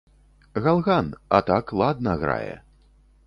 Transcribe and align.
Галган, 0.67 1.11
а 1.39 1.43
так 1.51 1.73
ладна 1.81 2.17
грае. 2.23 2.57